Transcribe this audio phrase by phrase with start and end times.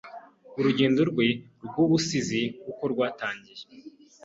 [0.57, 1.27] Urugendo rwe
[1.65, 3.63] rw'ubusizi.uko rwatangiye..